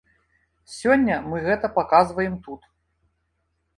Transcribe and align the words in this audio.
Сёння 0.77 1.19
мы 1.29 1.43
гэта 1.49 1.71
паказваем 1.77 2.33
тут. 2.49 2.61